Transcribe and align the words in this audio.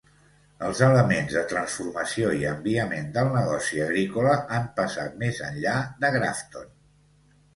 Els 0.67 0.79
elements 0.85 1.33
de 1.39 1.41
transformació 1.51 2.31
i 2.37 2.47
enviament 2.53 3.11
del 3.17 3.29
negoci 3.37 3.83
agrícola 3.87 4.33
han 4.57 4.65
passat 4.79 5.19
més 5.25 5.43
enllà 5.51 5.75
de 6.05 6.11
Grafton. 6.17 6.73